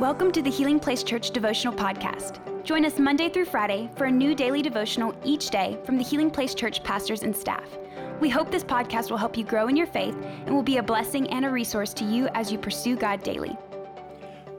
Welcome 0.00 0.32
to 0.32 0.42
the 0.42 0.50
Healing 0.50 0.80
Place 0.80 1.04
Church 1.04 1.30
Devotional 1.30 1.72
Podcast. 1.72 2.40
Join 2.64 2.84
us 2.84 2.98
Monday 2.98 3.28
through 3.28 3.44
Friday 3.44 3.88
for 3.94 4.06
a 4.06 4.10
new 4.10 4.34
daily 4.34 4.60
devotional 4.60 5.14
each 5.24 5.50
day 5.50 5.78
from 5.84 5.98
the 5.98 6.02
Healing 6.02 6.32
Place 6.32 6.52
Church 6.52 6.82
pastors 6.82 7.22
and 7.22 7.34
staff. 7.34 7.62
We 8.18 8.28
hope 8.28 8.50
this 8.50 8.64
podcast 8.64 9.08
will 9.10 9.18
help 9.18 9.36
you 9.36 9.44
grow 9.44 9.68
in 9.68 9.76
your 9.76 9.86
faith 9.86 10.16
and 10.46 10.52
will 10.52 10.64
be 10.64 10.78
a 10.78 10.82
blessing 10.82 11.30
and 11.30 11.44
a 11.44 11.48
resource 11.48 11.94
to 11.94 12.04
you 12.04 12.26
as 12.34 12.50
you 12.50 12.58
pursue 12.58 12.96
God 12.96 13.22
daily. 13.22 13.56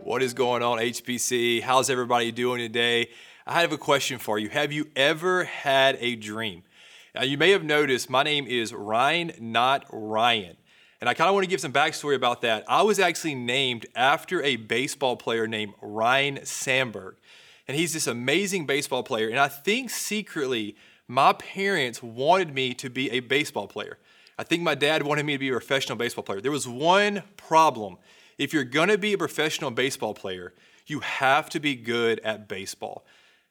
What 0.06 0.24
is 0.24 0.34
going 0.34 0.64
on, 0.64 0.78
HPC? 0.78 1.62
How's 1.62 1.90
everybody 1.90 2.32
doing 2.32 2.60
today? 2.60 3.10
I 3.46 3.60
have 3.60 3.74
a 3.74 3.78
question 3.78 4.20
for 4.20 4.40
you. 4.40 4.48
Have 4.48 4.72
you 4.72 4.88
ever 4.96 5.44
had 5.44 5.98
a 6.00 6.16
dream? 6.16 6.64
Now, 7.14 7.24
you 7.24 7.38
may 7.38 7.52
have 7.52 7.64
noticed 7.66 8.10
my 8.10 8.24
name 8.24 8.48
is 8.48 8.74
Ryne, 8.74 9.34
not 9.42 9.86
Ryan. 9.92 10.56
And 11.02 11.10
I 11.10 11.14
kind 11.14 11.28
of 11.28 11.34
want 11.34 11.44
to 11.44 11.50
give 11.50 11.62
some 11.62 11.74
backstory 11.74 12.16
about 12.16 12.42
that. 12.42 12.64
I 12.68 12.82
was 12.82 13.00
actually 13.00 13.36
named 13.36 13.86
after 13.96 14.42
a 14.42 14.56
baseball 14.56 15.18
player 15.18 15.48
named 15.48 15.74
Ryne 15.82 16.40
Sandberg. 16.44 17.16
And 17.68 17.76
he's 17.76 17.94
this 17.94 18.08
amazing 18.08 18.66
baseball 18.66 19.04
player. 19.04 19.28
And 19.30 19.40
I 19.40 19.48
think 19.48 19.90
secretly, 19.90 20.76
my 21.08 21.34
parents 21.34 22.02
wanted 22.02 22.54
me 22.54 22.74
to 22.76 22.90
be 22.90 23.12
a 23.12 23.20
baseball 23.20 23.68
player. 23.68 23.98
I 24.38 24.44
think 24.44 24.64
my 24.64 24.76
dad 24.76 25.04
wanted 25.04 25.26
me 25.26 25.34
to 25.34 25.40
be 25.40 25.50
a 25.50 25.54
professional 25.54 25.98
baseball 25.98 26.24
player. 26.24 26.42
There 26.42 26.52
was 26.52 26.68
one 26.68 27.24
problem. 27.38 27.98
If 28.38 28.54
you're 28.54 28.64
going 28.64 28.90
to 28.90 28.98
be 28.98 29.14
a 29.14 29.18
professional 29.18 29.72
baseball 29.72 30.14
player, 30.14 30.54
you 30.88 31.00
have 31.00 31.50
to 31.52 31.60
be 31.60 31.76
good 31.76 32.20
at 32.20 32.48
baseball. 32.48 33.06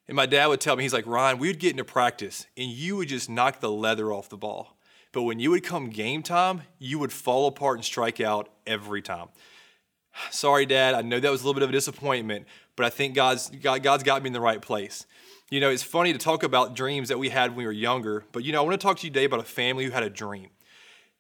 And 0.07 0.17
my 0.17 0.27
dad 0.27 0.47
would 0.49 0.61
tell 0.61 0.77
me, 0.77 0.83
he's 0.83 0.93
like, 0.93 1.07
Ryan, 1.07 1.39
we 1.39 1.49
would 1.49 1.59
get 1.59 1.71
into 1.71 1.85
practice 1.85 2.47
and 2.57 2.71
you 2.71 2.97
would 2.97 3.09
just 3.09 3.31
knock 3.31 3.61
the 3.61 3.71
leather 3.71 4.13
off 4.13 4.29
the 4.29 4.37
ball. 4.37 4.74
But 5.15 5.23
when 5.23 5.39
you 5.39 5.53
would 5.53 5.63
come 5.63 5.91
game 5.91 6.25
time, 6.25 6.63
you 6.81 6.99
would 6.99 7.13
fall 7.13 7.47
apart 7.47 7.79
and 7.79 7.85
strike 7.85 8.21
out 8.21 8.49
every 8.67 9.01
time. 9.01 9.29
Sorry, 10.31 10.67
Dad. 10.67 10.95
I 10.95 11.03
know 11.03 11.21
that 11.21 11.31
was 11.31 11.43
a 11.43 11.47
little 11.47 11.55
bit 11.55 11.63
of 11.63 11.71
a 11.71 11.73
disappointment, 11.73 12.47
but 12.75 12.85
I 12.85 12.91
think 12.91 13.15
God's, 13.15 13.49
God, 13.49 13.85
God's 13.85 14.03
got 14.03 14.23
me 14.23 14.27
in 14.27 14.33
the 14.33 14.41
right 14.41 14.61
place. 14.61 15.07
You 15.51 15.61
know, 15.61 15.71
it's 15.71 15.85
funny 15.85 16.13
to 16.13 16.19
talk 16.19 16.43
about 16.43 16.75
dreams 16.75 17.11
that 17.11 17.19
we 17.19 17.29
had 17.29 17.51
when 17.51 17.59
we 17.59 17.65
were 17.65 17.73
younger, 17.73 18.25
but 18.33 18.43
you 18.43 18.51
know, 18.51 18.61
I 18.61 18.65
want 18.65 18.79
to 18.79 18.85
talk 18.85 18.99
to 18.99 19.07
you 19.07 19.13
today 19.13 19.25
about 19.25 19.39
a 19.39 19.45
family 19.45 19.85
who 19.85 19.93
had 19.93 20.03
a 20.03 20.11
dream. 20.11 20.49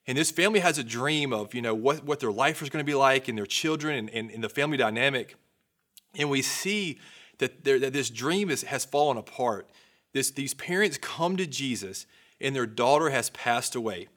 And 0.08 0.18
this 0.18 0.32
family 0.32 0.58
has 0.58 0.76
a 0.76 0.84
dream 0.84 1.32
of, 1.32 1.54
you 1.54 1.62
know, 1.62 1.74
what, 1.74 2.04
what 2.04 2.18
their 2.18 2.32
life 2.32 2.62
is 2.62 2.70
going 2.70 2.84
to 2.84 2.86
be 2.86 2.96
like 2.96 3.28
and 3.28 3.38
their 3.38 3.46
children 3.46 3.96
and, 3.96 4.10
and, 4.10 4.30
and 4.32 4.42
the 4.42 4.48
family 4.48 4.76
dynamic. 4.76 5.36
And 6.16 6.28
we 6.28 6.42
see 6.42 6.98
that, 7.38 7.62
that 7.62 7.92
this 7.92 8.10
dream 8.10 8.50
is, 8.50 8.64
has 8.64 8.84
fallen 8.84 9.18
apart. 9.18 9.70
This, 10.12 10.32
these 10.32 10.52
parents 10.52 10.98
come 11.00 11.36
to 11.36 11.46
Jesus 11.46 12.06
and 12.40 12.54
their 12.54 12.66
daughter 12.66 13.10
has 13.10 13.30
passed 13.30 13.74
away. 13.74 14.08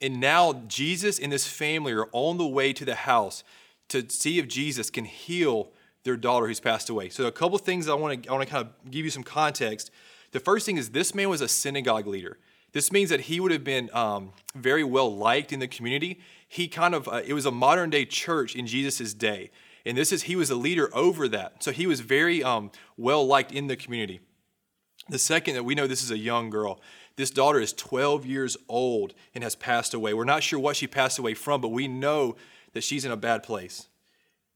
And 0.00 0.20
now 0.20 0.64
Jesus 0.68 1.18
and 1.18 1.32
this 1.32 1.46
family 1.46 1.92
are 1.92 2.08
on 2.12 2.38
the 2.38 2.46
way 2.46 2.72
to 2.72 2.84
the 2.84 2.94
house 2.94 3.42
to 3.88 4.08
see 4.08 4.38
if 4.38 4.46
Jesus 4.46 4.90
can 4.90 5.04
heal 5.04 5.70
their 6.04 6.16
daughter 6.16 6.46
who's 6.46 6.60
passed 6.60 6.88
away. 6.88 7.08
So 7.08 7.26
a 7.26 7.32
couple 7.32 7.58
things 7.58 7.88
I 7.88 7.94
want 7.94 8.22
to 8.22 8.30
I 8.30 8.32
want 8.32 8.46
to 8.46 8.50
kind 8.50 8.66
of 8.66 8.90
give 8.90 9.04
you 9.04 9.10
some 9.10 9.24
context. 9.24 9.90
The 10.32 10.40
first 10.40 10.66
thing 10.66 10.76
is 10.76 10.90
this 10.90 11.14
man 11.14 11.28
was 11.28 11.40
a 11.40 11.48
synagogue 11.48 12.06
leader. 12.06 12.38
This 12.72 12.92
means 12.92 13.10
that 13.10 13.22
he 13.22 13.40
would 13.40 13.50
have 13.50 13.64
been 13.64 13.90
um, 13.92 14.32
very 14.54 14.84
well 14.84 15.14
liked 15.14 15.52
in 15.52 15.58
the 15.58 15.68
community. 15.68 16.20
He 16.46 16.68
kind 16.68 16.94
of 16.94 17.08
uh, 17.08 17.22
it 17.24 17.32
was 17.32 17.46
a 17.46 17.50
modern 17.50 17.90
day 17.90 18.04
church 18.04 18.54
in 18.54 18.66
Jesus' 18.66 19.14
day, 19.14 19.50
and 19.84 19.96
this 19.96 20.12
is 20.12 20.24
he 20.24 20.36
was 20.36 20.50
a 20.50 20.54
leader 20.54 20.90
over 20.94 21.28
that. 21.28 21.62
So 21.62 21.72
he 21.72 21.86
was 21.86 22.00
very 22.00 22.42
um, 22.42 22.70
well 22.96 23.26
liked 23.26 23.52
in 23.52 23.66
the 23.66 23.76
community. 23.76 24.20
The 25.08 25.18
second 25.18 25.54
that 25.54 25.64
we 25.64 25.74
know 25.74 25.86
this 25.86 26.02
is 26.02 26.10
a 26.10 26.18
young 26.18 26.50
girl. 26.50 26.80
This 27.16 27.30
daughter 27.30 27.60
is 27.60 27.72
12 27.72 28.26
years 28.26 28.56
old 28.68 29.14
and 29.34 29.42
has 29.42 29.56
passed 29.56 29.94
away. 29.94 30.14
We're 30.14 30.24
not 30.24 30.42
sure 30.42 30.58
what 30.58 30.76
she 30.76 30.86
passed 30.86 31.18
away 31.18 31.34
from, 31.34 31.60
but 31.60 31.68
we 31.68 31.88
know 31.88 32.36
that 32.74 32.84
she's 32.84 33.04
in 33.04 33.10
a 33.10 33.16
bad 33.16 33.42
place. 33.42 33.88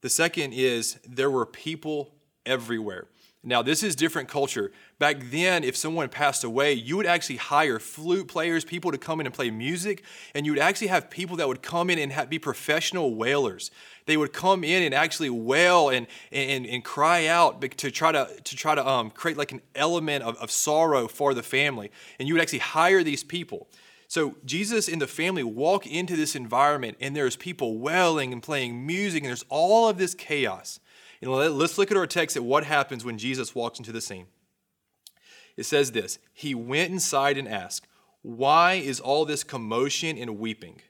The 0.03 0.11
second 0.11 0.53
is 0.53 0.99
there 1.09 1.31
were 1.31 1.47
people 1.47 2.15
everywhere. 2.45 3.07
Now, 3.45 3.61
this 3.61 3.83
is 3.83 3.97
different 3.97 4.29
culture. 4.29 4.71
Back 5.01 5.17
then, 5.31 5.65
if 5.65 5.77
someone 5.77 6.09
passed 6.09 6.45
away, 6.45 6.75
you 6.75 6.97
would 6.97 7.07
actually 7.07 7.37
hire 7.37 7.81
flute 7.81 8.29
players, 8.29 8.65
people 8.65 8.93
to 8.93 8.99
come 8.99 9.19
in 9.19 9.27
and 9.27 9.35
play 9.35 9.51
music, 9.51 10.05
and 10.33 10.47
you 10.47 10.53
would 10.53 10.61
actually 10.61 10.87
have 10.87 11.11
people 11.11 11.37
that 11.39 11.49
would 11.49 11.61
come 11.61 11.91
in 11.91 11.99
and 11.99 12.31
be 12.31 12.39
professional 12.39 13.17
wailers. 13.17 13.73
They 14.07 14.17
would 14.17 14.33
come 14.33 14.63
in 14.63 14.85
and 14.85 14.95
actually 14.95 15.31
wail 15.31 15.89
and, 15.89 16.07
and, 16.31 16.67
and 16.67 16.85
cry 16.85 17.27
out 17.27 17.61
to 17.79 17.91
try 17.91 18.13
to, 18.13 18.29
to, 18.45 18.57
try 18.57 18.77
to 18.77 18.87
um, 18.87 19.11
create 19.11 19.37
like 19.37 19.51
an 19.51 19.63
element 19.75 20.23
of, 20.23 20.37
of 20.37 20.53
sorrow 20.53 21.09
for 21.09 21.35
the 21.35 21.43
family. 21.43 21.91
And 22.21 22.29
you 22.29 22.35
would 22.35 22.43
actually 22.43 22.61
hire 22.61 23.03
these 23.03 23.25
people. 23.25 23.69
So 24.07 24.37
Jesus 24.45 24.89
and 24.89 25.01
the 25.01 25.07
family 25.09 25.43
walk 25.43 25.87
into 25.87 26.15
this 26.15 26.37
environment, 26.37 26.97
and 27.01 27.17
there's 27.17 27.35
people 27.35 27.79
wailing 27.79 28.33
and 28.33 28.43
playing 28.43 28.87
music, 28.87 29.23
and 29.23 29.31
there's 29.31 29.45
all 29.49 29.89
of 29.89 29.99
this 29.99 30.15
chaos. 30.15 30.79
And 31.23 31.31
let's 31.31 31.79
look 31.79 31.93
at 31.93 31.97
our 31.97 32.07
text 32.07 32.37
at 32.37 32.43
what 32.43 32.65
happens 32.65 33.05
when 33.05 33.17
Jesus 33.17 33.55
walks 33.55 33.79
into 33.79 33.93
the 33.93 34.01
scene. 34.01 34.27
It 35.57 35.65
says 35.65 35.93
this 35.93 36.19
He 36.33 36.55
went 36.55 36.91
inside 36.91 37.39
and 37.39 37.49
asked, 37.49 37.87
Why 38.23 38.75
is 38.75 38.99
all 38.99 39.25
this 39.25 39.45
commotion 39.45 40.19
and 40.19 40.39
weeping? 40.39 40.81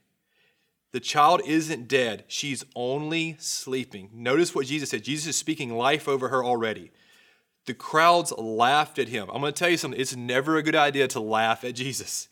The 0.92 1.00
child 1.00 1.42
isn't 1.46 1.86
dead, 1.86 2.24
she's 2.28 2.64
only 2.74 3.36
sleeping. 3.38 4.08
Notice 4.14 4.54
what 4.54 4.66
Jesus 4.66 4.90
said. 4.90 5.04
Jesus 5.04 5.28
is 5.28 5.36
speaking 5.36 5.76
life 5.76 6.08
over 6.08 6.28
her 6.28 6.42
already. 6.42 6.90
The 7.66 7.74
crowds 7.74 8.32
laughed 8.32 8.98
at 8.98 9.08
him. 9.08 9.28
I'm 9.32 9.40
going 9.40 9.52
to 9.52 9.58
tell 9.58 9.68
you 9.68 9.76
something. 9.76 10.00
It's 10.00 10.16
never 10.16 10.56
a 10.56 10.62
good 10.62 10.74
idea 10.74 11.08
to 11.08 11.20
laugh 11.20 11.62
at 11.62 11.74
Jesus. 11.74 12.28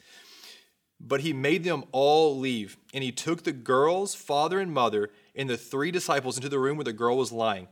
But 0.99 1.21
he 1.21 1.33
made 1.33 1.65
them 1.65 1.85
all 1.93 2.37
leave, 2.37 2.77
and 2.93 3.05
he 3.05 3.13
took 3.13 3.45
the 3.45 3.53
girl's 3.53 4.15
father 4.15 4.59
and 4.59 4.73
mother 4.73 5.11
and 5.37 5.49
the 5.49 5.57
three 5.57 5.91
disciples 5.91 6.37
into 6.37 6.49
the 6.49 6.59
room 6.59 6.77
where 6.77 6.85
the 6.85 6.93
girl 6.93 7.17
was 7.17 7.31
lying 7.31 7.69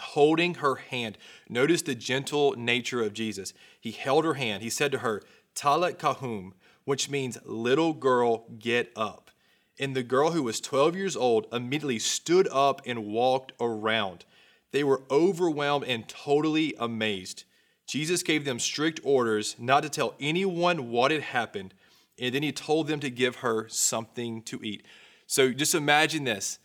holding 0.00 0.54
her 0.54 0.76
hand. 0.76 1.18
Notice 1.48 1.82
the 1.82 1.94
gentle 1.94 2.54
nature 2.56 3.02
of 3.02 3.14
Jesus. 3.14 3.52
He 3.80 3.92
held 3.92 4.24
her 4.24 4.34
hand. 4.34 4.62
He 4.62 4.70
said 4.70 4.92
to 4.92 4.98
her, 4.98 5.22
Talitha 5.54 6.14
koum, 6.14 6.54
which 6.84 7.10
means 7.10 7.38
little 7.44 7.92
girl, 7.92 8.46
get 8.58 8.92
up. 8.96 9.30
And 9.78 9.94
the 9.94 10.02
girl 10.02 10.30
who 10.30 10.42
was 10.42 10.60
12 10.60 10.96
years 10.96 11.16
old 11.16 11.46
immediately 11.52 11.98
stood 11.98 12.48
up 12.48 12.80
and 12.86 13.06
walked 13.06 13.52
around. 13.60 14.24
They 14.72 14.84
were 14.84 15.02
overwhelmed 15.10 15.84
and 15.84 16.08
totally 16.08 16.74
amazed. 16.78 17.44
Jesus 17.86 18.22
gave 18.22 18.44
them 18.44 18.58
strict 18.58 19.00
orders 19.04 19.54
not 19.58 19.82
to 19.82 19.88
tell 19.88 20.14
anyone 20.18 20.90
what 20.90 21.10
had 21.10 21.22
happened, 21.22 21.72
and 22.18 22.34
then 22.34 22.42
he 22.42 22.52
told 22.52 22.88
them 22.88 23.00
to 23.00 23.10
give 23.10 23.36
her 23.36 23.68
something 23.68 24.42
to 24.42 24.60
eat. 24.62 24.84
So 25.26 25.52
just 25.52 25.74
imagine 25.74 26.24
this. 26.24 26.58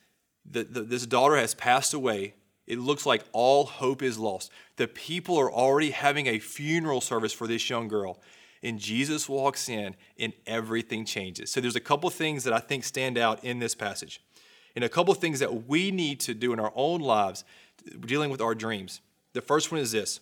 The, 0.50 0.63
the, 0.63 0.81
this 0.81 1.06
daughter 1.06 1.36
has 1.36 1.53
passed 1.53 1.94
away 1.94 2.34
it 2.71 2.79
looks 2.79 3.05
like 3.05 3.25
all 3.33 3.65
hope 3.65 4.01
is 4.01 4.17
lost. 4.17 4.49
The 4.77 4.87
people 4.87 5.37
are 5.37 5.51
already 5.51 5.91
having 5.91 6.27
a 6.27 6.39
funeral 6.39 7.01
service 7.01 7.33
for 7.33 7.45
this 7.45 7.69
young 7.69 7.89
girl. 7.89 8.17
And 8.63 8.79
Jesus 8.79 9.27
walks 9.27 9.67
in 9.67 9.93
and 10.17 10.31
everything 10.47 11.03
changes. 11.03 11.51
So 11.51 11.59
there's 11.59 11.75
a 11.75 11.81
couple 11.81 12.09
things 12.09 12.45
that 12.45 12.53
I 12.53 12.59
think 12.59 12.85
stand 12.85 13.17
out 13.17 13.43
in 13.43 13.59
this 13.59 13.75
passage. 13.75 14.21
And 14.73 14.85
a 14.85 14.89
couple 14.89 15.13
things 15.15 15.39
that 15.39 15.67
we 15.67 15.91
need 15.91 16.21
to 16.21 16.33
do 16.33 16.53
in 16.53 16.61
our 16.61 16.71
own 16.73 17.01
lives 17.01 17.43
dealing 18.05 18.29
with 18.29 18.39
our 18.39 18.55
dreams. 18.55 19.01
The 19.33 19.41
first 19.41 19.69
one 19.69 19.81
is 19.81 19.91
this 19.91 20.21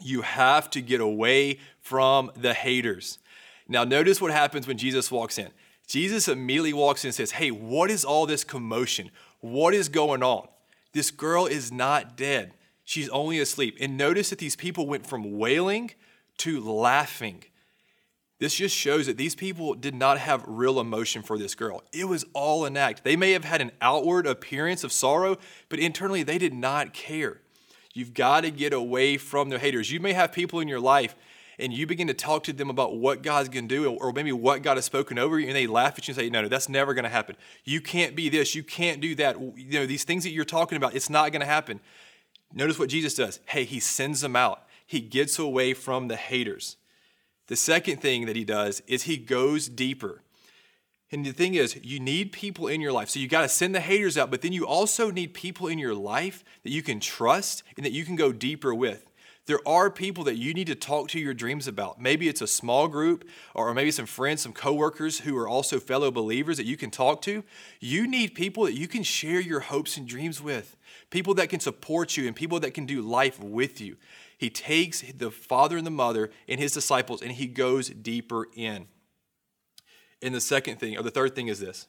you 0.00 0.22
have 0.22 0.68
to 0.70 0.80
get 0.80 1.00
away 1.00 1.60
from 1.80 2.32
the 2.34 2.52
haters. 2.52 3.20
Now, 3.68 3.84
notice 3.84 4.20
what 4.20 4.32
happens 4.32 4.66
when 4.66 4.76
Jesus 4.76 5.08
walks 5.08 5.38
in. 5.38 5.50
Jesus 5.86 6.26
immediately 6.26 6.72
walks 6.72 7.04
in 7.04 7.08
and 7.10 7.14
says, 7.14 7.30
Hey, 7.30 7.52
what 7.52 7.92
is 7.92 8.04
all 8.04 8.26
this 8.26 8.42
commotion? 8.42 9.12
What 9.38 9.72
is 9.72 9.88
going 9.88 10.24
on? 10.24 10.48
This 10.94 11.10
girl 11.10 11.46
is 11.46 11.70
not 11.70 12.16
dead. 12.16 12.54
She's 12.84 13.08
only 13.10 13.38
asleep. 13.38 13.76
And 13.80 13.96
notice 13.96 14.30
that 14.30 14.38
these 14.38 14.56
people 14.56 14.86
went 14.86 15.06
from 15.06 15.36
wailing 15.38 15.90
to 16.38 16.60
laughing. 16.60 17.44
This 18.38 18.54
just 18.54 18.76
shows 18.76 19.06
that 19.06 19.16
these 19.16 19.34
people 19.34 19.74
did 19.74 19.94
not 19.94 20.18
have 20.18 20.44
real 20.46 20.80
emotion 20.80 21.22
for 21.22 21.38
this 21.38 21.54
girl. 21.54 21.82
It 21.92 22.06
was 22.06 22.24
all 22.32 22.64
an 22.64 22.76
act. 22.76 23.04
They 23.04 23.16
may 23.16 23.32
have 23.32 23.44
had 23.44 23.60
an 23.60 23.72
outward 23.80 24.26
appearance 24.26 24.84
of 24.84 24.92
sorrow, 24.92 25.38
but 25.68 25.78
internally 25.78 26.22
they 26.22 26.38
did 26.38 26.52
not 26.52 26.92
care. 26.92 27.40
You've 27.92 28.12
got 28.12 28.40
to 28.42 28.50
get 28.50 28.72
away 28.72 29.16
from 29.16 29.50
the 29.50 29.58
haters. 29.58 29.90
You 29.90 30.00
may 30.00 30.12
have 30.12 30.32
people 30.32 30.60
in 30.60 30.68
your 30.68 30.80
life 30.80 31.14
and 31.58 31.72
you 31.72 31.86
begin 31.86 32.06
to 32.08 32.14
talk 32.14 32.44
to 32.44 32.52
them 32.52 32.70
about 32.70 32.96
what 32.96 33.22
God's 33.22 33.48
going 33.48 33.68
to 33.68 33.74
do 33.74 33.90
or 33.94 34.12
maybe 34.12 34.32
what 34.32 34.62
God 34.62 34.76
has 34.76 34.84
spoken 34.84 35.18
over 35.18 35.38
you, 35.38 35.46
and 35.46 35.56
they 35.56 35.66
laugh 35.66 35.98
at 35.98 36.08
you 36.08 36.12
and 36.12 36.18
say, 36.20 36.30
No, 36.30 36.42
no, 36.42 36.48
that's 36.48 36.68
never 36.68 36.94
going 36.94 37.04
to 37.04 37.10
happen. 37.10 37.36
You 37.64 37.80
can't 37.80 38.14
be 38.16 38.28
this. 38.28 38.54
You 38.54 38.62
can't 38.62 39.00
do 39.00 39.14
that. 39.16 39.40
You 39.40 39.80
know, 39.80 39.86
these 39.86 40.04
things 40.04 40.24
that 40.24 40.30
you're 40.30 40.44
talking 40.44 40.76
about, 40.76 40.94
it's 40.94 41.10
not 41.10 41.32
going 41.32 41.40
to 41.40 41.46
happen. 41.46 41.80
Notice 42.52 42.78
what 42.78 42.88
Jesus 42.88 43.14
does. 43.14 43.40
Hey, 43.46 43.64
he 43.64 43.80
sends 43.80 44.20
them 44.20 44.36
out, 44.36 44.62
he 44.86 45.00
gets 45.00 45.38
away 45.38 45.74
from 45.74 46.08
the 46.08 46.16
haters. 46.16 46.76
The 47.46 47.56
second 47.56 48.00
thing 48.00 48.24
that 48.26 48.36
he 48.36 48.44
does 48.44 48.80
is 48.86 49.02
he 49.02 49.18
goes 49.18 49.68
deeper. 49.68 50.22
And 51.12 51.24
the 51.24 51.32
thing 51.32 51.54
is, 51.54 51.78
you 51.82 52.00
need 52.00 52.32
people 52.32 52.66
in 52.66 52.80
your 52.80 52.90
life. 52.90 53.10
So 53.10 53.20
you 53.20 53.28
got 53.28 53.42
to 53.42 53.48
send 53.48 53.74
the 53.74 53.80
haters 53.80 54.16
out, 54.16 54.30
but 54.30 54.40
then 54.40 54.52
you 54.52 54.66
also 54.66 55.10
need 55.10 55.34
people 55.34 55.68
in 55.68 55.78
your 55.78 55.94
life 55.94 56.42
that 56.62 56.72
you 56.72 56.82
can 56.82 57.00
trust 57.00 57.62
and 57.76 57.84
that 57.84 57.92
you 57.92 58.04
can 58.04 58.16
go 58.16 58.32
deeper 58.32 58.74
with. 58.74 59.06
There 59.46 59.66
are 59.68 59.90
people 59.90 60.24
that 60.24 60.36
you 60.36 60.54
need 60.54 60.68
to 60.68 60.74
talk 60.74 61.08
to 61.08 61.20
your 61.20 61.34
dreams 61.34 61.68
about. 61.68 62.00
Maybe 62.00 62.28
it's 62.28 62.40
a 62.40 62.46
small 62.46 62.88
group 62.88 63.28
or 63.54 63.74
maybe 63.74 63.90
some 63.90 64.06
friends, 64.06 64.40
some 64.40 64.54
coworkers 64.54 65.20
who 65.20 65.36
are 65.36 65.46
also 65.46 65.78
fellow 65.78 66.10
believers 66.10 66.56
that 66.56 66.64
you 66.64 66.78
can 66.78 66.90
talk 66.90 67.20
to. 67.22 67.44
You 67.78 68.06
need 68.06 68.34
people 68.34 68.64
that 68.64 68.72
you 68.72 68.88
can 68.88 69.02
share 69.02 69.40
your 69.40 69.60
hopes 69.60 69.98
and 69.98 70.08
dreams 70.08 70.40
with, 70.40 70.76
people 71.10 71.34
that 71.34 71.50
can 71.50 71.60
support 71.60 72.16
you 72.16 72.26
and 72.26 72.34
people 72.34 72.58
that 72.60 72.72
can 72.72 72.86
do 72.86 73.02
life 73.02 73.38
with 73.38 73.82
you. 73.82 73.96
He 74.38 74.48
takes 74.48 75.02
the 75.02 75.30
father 75.30 75.76
and 75.76 75.86
the 75.86 75.90
mother 75.90 76.30
and 76.48 76.58
his 76.58 76.72
disciples 76.72 77.20
and 77.20 77.32
he 77.32 77.46
goes 77.46 77.90
deeper 77.90 78.48
in. 78.54 78.88
And 80.22 80.34
the 80.34 80.40
second 80.40 80.80
thing, 80.80 80.96
or 80.96 81.02
the 81.02 81.10
third 81.10 81.34
thing 81.34 81.48
is 81.48 81.60
this 81.60 81.86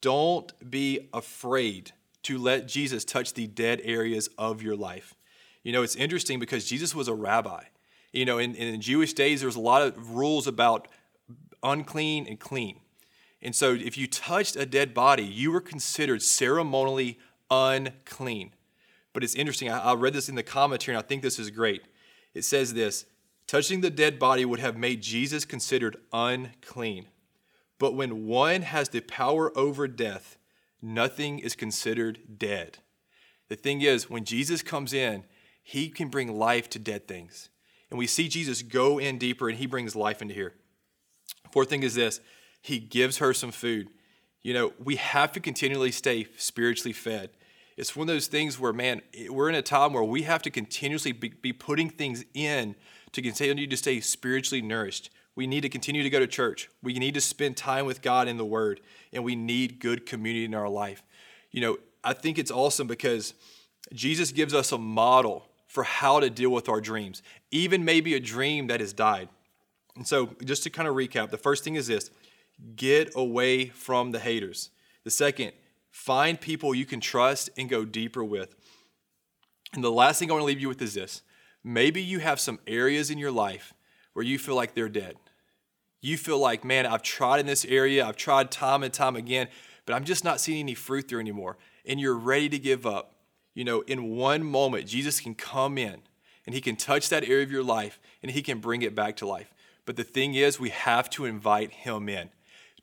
don't 0.00 0.52
be 0.70 1.08
afraid 1.12 1.90
to 2.22 2.38
let 2.38 2.68
Jesus 2.68 3.04
touch 3.04 3.34
the 3.34 3.48
dead 3.48 3.80
areas 3.82 4.28
of 4.38 4.62
your 4.62 4.76
life. 4.76 5.16
You 5.66 5.72
know, 5.72 5.82
it's 5.82 5.96
interesting 5.96 6.38
because 6.38 6.64
Jesus 6.64 6.94
was 6.94 7.08
a 7.08 7.12
rabbi. 7.12 7.64
You 8.12 8.24
know, 8.24 8.38
in, 8.38 8.54
in 8.54 8.80
Jewish 8.80 9.14
days, 9.14 9.40
there 9.40 9.48
was 9.48 9.56
a 9.56 9.60
lot 9.60 9.82
of 9.82 10.14
rules 10.14 10.46
about 10.46 10.86
unclean 11.60 12.28
and 12.28 12.38
clean. 12.38 12.78
And 13.42 13.52
so 13.52 13.74
if 13.74 13.98
you 13.98 14.06
touched 14.06 14.54
a 14.54 14.64
dead 14.64 14.94
body, 14.94 15.24
you 15.24 15.50
were 15.50 15.60
considered 15.60 16.22
ceremonially 16.22 17.18
unclean. 17.50 18.52
But 19.12 19.24
it's 19.24 19.34
interesting, 19.34 19.68
I, 19.68 19.80
I 19.80 19.94
read 19.94 20.12
this 20.12 20.28
in 20.28 20.36
the 20.36 20.44
commentary 20.44 20.96
and 20.96 21.04
I 21.04 21.08
think 21.08 21.22
this 21.22 21.40
is 21.40 21.50
great. 21.50 21.82
It 22.32 22.44
says 22.44 22.74
this 22.74 23.04
touching 23.48 23.80
the 23.80 23.90
dead 23.90 24.20
body 24.20 24.44
would 24.44 24.60
have 24.60 24.76
made 24.76 25.02
Jesus 25.02 25.44
considered 25.44 25.96
unclean. 26.12 27.08
But 27.80 27.96
when 27.96 28.28
one 28.28 28.62
has 28.62 28.90
the 28.90 29.00
power 29.00 29.50
over 29.58 29.88
death, 29.88 30.38
nothing 30.80 31.40
is 31.40 31.56
considered 31.56 32.38
dead. 32.38 32.78
The 33.48 33.56
thing 33.56 33.80
is, 33.80 34.08
when 34.08 34.24
Jesus 34.24 34.62
comes 34.62 34.92
in, 34.92 35.24
he 35.68 35.88
can 35.88 36.06
bring 36.06 36.38
life 36.38 36.70
to 36.70 36.78
dead 36.78 37.08
things. 37.08 37.48
And 37.90 37.98
we 37.98 38.06
see 38.06 38.28
Jesus 38.28 38.62
go 38.62 38.98
in 38.98 39.18
deeper 39.18 39.48
and 39.48 39.58
he 39.58 39.66
brings 39.66 39.96
life 39.96 40.22
into 40.22 40.32
here. 40.32 40.54
Fourth 41.50 41.68
thing 41.68 41.82
is 41.82 41.96
this 41.96 42.20
he 42.62 42.78
gives 42.78 43.18
her 43.18 43.34
some 43.34 43.50
food. 43.50 43.88
You 44.44 44.54
know, 44.54 44.72
we 44.78 44.94
have 44.94 45.32
to 45.32 45.40
continually 45.40 45.90
stay 45.90 46.28
spiritually 46.36 46.92
fed. 46.92 47.30
It's 47.76 47.96
one 47.96 48.08
of 48.08 48.14
those 48.14 48.28
things 48.28 48.60
where, 48.60 48.72
man, 48.72 49.02
we're 49.28 49.48
in 49.48 49.56
a 49.56 49.60
time 49.60 49.92
where 49.92 50.04
we 50.04 50.22
have 50.22 50.40
to 50.42 50.50
continuously 50.50 51.10
be, 51.10 51.52
putting 51.52 51.90
things 51.90 52.24
in 52.32 52.76
to 53.10 53.20
continue 53.20 53.66
to 53.66 53.76
stay 53.76 53.98
spiritually 53.98 54.62
nourished. 54.62 55.10
We 55.34 55.48
need 55.48 55.62
to 55.62 55.68
continue 55.68 56.04
to 56.04 56.10
go 56.10 56.20
to 56.20 56.28
church. 56.28 56.70
We 56.80 56.94
need 56.94 57.14
to 57.14 57.20
spend 57.20 57.56
time 57.56 57.86
with 57.86 58.02
God 58.02 58.28
in 58.28 58.36
the 58.36 58.44
Word, 58.44 58.80
and 59.12 59.24
we 59.24 59.34
need 59.34 59.80
good 59.80 60.06
community 60.06 60.44
in 60.44 60.54
our 60.54 60.68
life. 60.68 61.02
You 61.50 61.60
know, 61.60 61.78
I 62.04 62.12
think 62.12 62.38
it's 62.38 62.52
awesome 62.52 62.86
because 62.86 63.34
Jesus 63.92 64.30
gives 64.30 64.54
us 64.54 64.70
a 64.70 64.78
model 64.78 65.48
for 65.66 65.82
how 65.82 66.20
to 66.20 66.30
deal 66.30 66.50
with 66.50 66.68
our 66.68 66.80
dreams, 66.80 67.22
even 67.50 67.84
maybe 67.84 68.14
a 68.14 68.20
dream 68.20 68.68
that 68.68 68.80
has 68.80 68.92
died. 68.92 69.28
And 69.96 70.06
so, 70.06 70.30
just 70.44 70.62
to 70.64 70.70
kind 70.70 70.88
of 70.88 70.94
recap, 70.94 71.30
the 71.30 71.38
first 71.38 71.64
thing 71.64 71.74
is 71.74 71.86
this 71.86 72.10
get 72.74 73.12
away 73.14 73.66
from 73.66 74.12
the 74.12 74.18
haters. 74.18 74.70
The 75.04 75.10
second, 75.10 75.52
find 75.90 76.40
people 76.40 76.74
you 76.74 76.86
can 76.86 77.00
trust 77.00 77.50
and 77.56 77.68
go 77.68 77.84
deeper 77.84 78.24
with. 78.24 78.54
And 79.72 79.82
the 79.84 79.92
last 79.92 80.18
thing 80.18 80.30
I 80.30 80.34
want 80.34 80.42
to 80.42 80.46
leave 80.46 80.60
you 80.60 80.68
with 80.68 80.82
is 80.82 80.94
this 80.94 81.22
maybe 81.64 82.02
you 82.02 82.20
have 82.20 82.38
some 82.38 82.58
areas 82.66 83.10
in 83.10 83.18
your 83.18 83.32
life 83.32 83.74
where 84.12 84.24
you 84.24 84.38
feel 84.38 84.54
like 84.54 84.74
they're 84.74 84.88
dead. 84.88 85.16
You 86.00 86.16
feel 86.16 86.38
like, 86.38 86.64
man, 86.64 86.86
I've 86.86 87.02
tried 87.02 87.40
in 87.40 87.46
this 87.46 87.64
area, 87.64 88.06
I've 88.06 88.16
tried 88.16 88.50
time 88.50 88.82
and 88.82 88.92
time 88.92 89.16
again, 89.16 89.48
but 89.84 89.94
I'm 89.94 90.04
just 90.04 90.24
not 90.24 90.40
seeing 90.40 90.60
any 90.60 90.74
fruit 90.74 91.08
there 91.08 91.20
anymore. 91.20 91.56
And 91.84 91.98
you're 92.00 92.16
ready 92.16 92.48
to 92.50 92.58
give 92.58 92.86
up 92.86 93.15
you 93.56 93.64
know, 93.64 93.80
in 93.80 94.10
one 94.10 94.44
moment, 94.44 94.86
Jesus 94.86 95.18
can 95.18 95.34
come 95.34 95.78
in 95.78 96.02
and 96.44 96.54
he 96.54 96.60
can 96.60 96.76
touch 96.76 97.08
that 97.08 97.24
area 97.24 97.42
of 97.42 97.50
your 97.50 97.62
life 97.62 97.98
and 98.22 98.30
he 98.30 98.42
can 98.42 98.60
bring 98.60 98.82
it 98.82 98.94
back 98.94 99.16
to 99.16 99.26
life. 99.26 99.52
But 99.86 99.96
the 99.96 100.04
thing 100.04 100.34
is, 100.34 100.60
we 100.60 100.68
have 100.68 101.08
to 101.10 101.24
invite 101.24 101.70
him 101.70 102.06
in. 102.10 102.28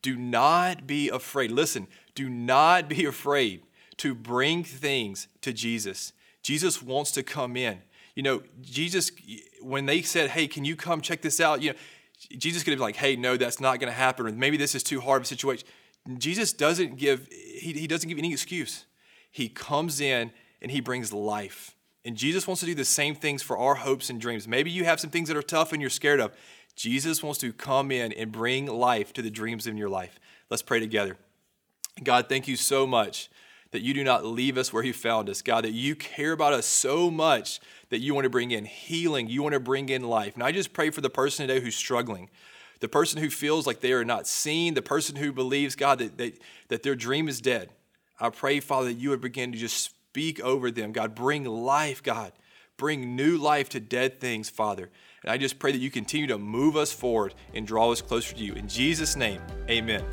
Do 0.02 0.16
not 0.16 0.88
be 0.88 1.10
afraid. 1.10 1.52
Listen, 1.52 1.88
do 2.16 2.28
not 2.28 2.90
be 2.90 3.06
afraid 3.14 3.62
to 3.98 4.16
bring 4.16 4.64
things 4.64 5.28
to 5.42 5.54
Jesus. 5.54 6.12
Jesus 6.42 6.82
wants 6.82 7.12
to 7.12 7.22
come 7.22 7.56
in. 7.56 7.84
You 8.16 8.24
know, 8.24 8.42
Jesus, 8.60 9.12
when 9.62 9.86
they 9.86 10.02
said, 10.02 10.32
Hey, 10.32 10.48
can 10.48 10.66
you 10.66 10.76
come 10.76 11.02
check 11.02 11.22
this 11.22 11.40
out? 11.40 11.62
You 11.62 11.74
know, 11.74 11.78
Jesus 12.36 12.64
could 12.64 12.72
have 12.72 12.80
been 12.80 12.86
like, 12.86 12.96
Hey, 12.96 13.16
no, 13.16 13.38
that's 13.38 13.60
not 13.60 13.80
going 13.80 13.92
to 13.92 13.98
happen. 13.98 14.26
Or 14.26 14.32
maybe 14.32 14.58
this 14.58 14.74
is 14.74 14.82
too 14.82 15.02
hard 15.02 15.22
of 15.22 15.26
a 15.26 15.28
situation. 15.28 15.68
Jesus 16.18 16.52
doesn't 16.52 16.98
give, 16.98 17.28
he, 17.30 17.74
he 17.74 17.86
doesn't 17.86 18.10
give 18.10 18.18
any 18.18 18.34
excuse. 18.34 18.86
He 19.30 19.50
comes 19.50 20.02
in 20.02 20.32
and 20.64 20.72
He 20.72 20.80
brings 20.80 21.14
life. 21.14 21.76
And 22.06 22.18
Jesus 22.18 22.48
wants 22.48 22.62
to 22.62 22.66
do 22.66 22.76
the 22.76 22.84
same 22.84 23.16
things 23.16 23.44
for 23.44 23.58
our 23.58 23.76
hopes 23.76 24.10
and 24.10 24.20
dreams. 24.20 24.48
Maybe 24.48 24.72
you 24.72 24.84
have 24.86 25.00
some 25.00 25.10
things 25.10 25.28
that 25.28 25.38
are 25.38 25.44
tough 25.44 25.72
and 25.72 25.82
you're 25.82 25.90
scared 25.90 26.20
of. 26.20 26.34
Jesus 26.76 27.22
wants 27.22 27.40
to 27.40 27.54
come 27.54 27.92
in 27.92 28.12
and 28.14 28.32
bring 28.32 28.66
life 28.66 29.14
to 29.14 29.22
the 29.22 29.30
dreams 29.30 29.68
in 29.68 29.78
your 29.78 29.90
life. 29.90 30.20
Let's 30.50 30.64
pray 30.64 30.80
together. 30.80 31.18
God, 32.04 32.28
thank 32.28 32.48
you 32.48 32.56
so 32.56 32.88
much 32.88 33.30
that 33.72 33.82
you 33.82 33.94
do 33.94 34.04
not 34.04 34.26
leave 34.26 34.58
us 34.58 34.74
where 34.74 34.84
you 34.84 34.94
found 34.94 35.30
us. 35.30 35.42
God, 35.42 35.64
that 35.64 35.72
you 35.72 35.96
care 35.96 36.32
about 36.32 36.54
us 36.54 36.66
so 36.66 37.10
much 37.10 37.60
that 37.90 38.00
you 38.00 38.14
want 38.14 38.26
to 38.26 38.30
bring 38.30 38.52
in 38.52 38.66
healing, 38.66 39.30
you 39.30 39.42
want 39.42 39.54
to 39.54 39.60
bring 39.60 39.90
in 39.90 40.04
life. 40.04 40.34
And 40.36 40.44
I 40.44 40.52
just 40.52 40.74
pray 40.74 40.90
for 40.90 41.02
the 41.02 41.10
person 41.10 41.48
today 41.48 41.60
who's 41.60 41.76
struggling, 41.76 42.30
the 42.82 42.88
person 42.88 43.22
who 43.22 43.30
feels 43.30 43.66
like 43.66 43.80
they 43.80 43.94
are 43.94 44.06
not 44.06 44.28
seen, 44.28 44.74
the 44.74 44.82
person 44.82 45.16
who 45.16 45.32
believes, 45.32 45.76
God, 45.76 46.00
that, 46.00 46.18
that, 46.18 46.40
that 46.68 46.84
their 46.84 46.96
dream 46.96 47.28
is 47.28 47.42
dead. 47.42 47.70
I 48.20 48.30
pray, 48.30 48.60
Father, 48.60 48.88
that 48.88 48.94
you 49.00 49.10
would 49.10 49.22
begin 49.22 49.52
to 49.52 49.58
just 49.58 49.92
speak 50.14 50.40
over 50.42 50.70
them. 50.70 50.92
God, 50.92 51.16
bring 51.16 51.44
life, 51.44 52.04
God. 52.04 52.34
Bring 52.78 53.16
new 53.16 53.36
life 53.36 53.68
to 53.70 53.80
dead 53.80 54.20
things, 54.20 54.48
Father. 54.48 54.92
And 55.24 55.32
I 55.32 55.40
just 55.40 55.58
pray 55.58 55.72
that 55.72 55.80
you 55.80 55.90
continue 55.90 56.28
to 56.28 56.38
move 56.38 56.78
us 56.78 56.94
forward 56.94 57.34
and 57.56 57.66
draw 57.66 57.92
us 57.92 58.00
closer 58.00 58.36
to 58.36 58.44
you. 58.44 58.54
In 58.54 58.68
Jesus' 58.68 59.16
name, 59.16 59.42
amen. 59.68 60.04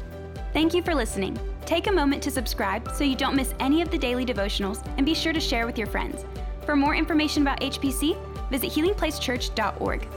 Thank 0.55 0.73
you 0.73 0.83
for 0.83 0.95
listening. 0.95 1.39
Take 1.67 1.87
a 1.87 1.93
moment 1.93 2.23
to 2.23 2.31
subscribe 2.31 2.91
so 2.95 3.05
you 3.05 3.15
don't 3.15 3.37
miss 3.37 3.55
any 3.61 3.83
of 3.83 3.91
the 3.91 3.99
daily 3.99 4.25
devotionals 4.25 4.83
and 4.97 5.05
be 5.05 5.13
sure 5.13 5.35
to 5.35 5.41
share 5.41 5.67
with 5.67 5.77
your 5.77 5.87
friends. 5.87 6.25
For 6.65 6.77
more 6.77 6.95
information 6.95 7.43
about 7.43 7.61
HPC, 7.61 8.17
visit 8.49 8.71
healingplacechurch.org. 8.71 10.09